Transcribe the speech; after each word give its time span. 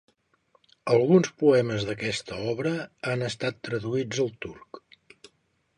Alguns 0.95 1.29
poemes 1.43 1.85
d'aquesta 1.89 2.39
obra 2.55 2.73
han 3.13 3.27
estat 3.29 3.61
traduïts 3.69 4.25
al 4.27 4.35
turc. 4.47 4.83